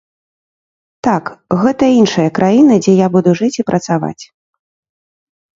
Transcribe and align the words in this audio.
Так, 1.07 1.25
гэта 1.61 1.83
іншая 1.99 2.27
краіна, 2.39 2.79
дзе 2.87 2.97
я 3.05 3.13
буду 3.17 3.29
жыць 3.43 3.53
і 3.61 3.67
працаваць. 3.71 4.23